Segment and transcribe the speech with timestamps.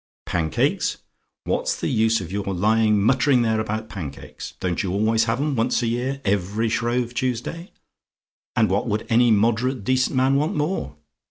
[0.25, 0.97] "PANCAKES?
[1.43, 4.53] "What's the use of your lying muttering there about pancakes?
[4.59, 7.71] Don't you always have 'em once a year every Shrove Tuesday?
[8.55, 10.95] And what would any moderate, decent man want more?